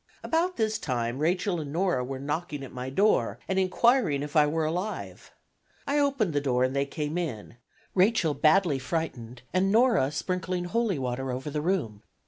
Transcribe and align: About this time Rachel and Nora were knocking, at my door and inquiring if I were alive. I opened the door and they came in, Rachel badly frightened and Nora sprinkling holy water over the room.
About 0.23 0.55
this 0.57 0.79
time 0.79 1.19
Rachel 1.19 1.59
and 1.61 1.71
Nora 1.71 2.03
were 2.03 2.17
knocking, 2.17 2.63
at 2.63 2.73
my 2.73 2.89
door 2.89 3.37
and 3.47 3.59
inquiring 3.59 4.23
if 4.23 4.35
I 4.35 4.47
were 4.47 4.65
alive. 4.65 5.29
I 5.85 5.99
opened 5.99 6.33
the 6.33 6.41
door 6.41 6.63
and 6.63 6.75
they 6.75 6.87
came 6.87 7.19
in, 7.19 7.57
Rachel 7.93 8.33
badly 8.33 8.79
frightened 8.79 9.43
and 9.53 9.71
Nora 9.71 10.09
sprinkling 10.11 10.63
holy 10.63 10.97
water 10.97 11.31
over 11.31 11.51
the 11.51 11.61
room. 11.61 12.01